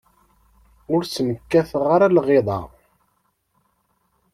[0.93, 2.59] Ur sen-kkateɣ ara lɣiḍa.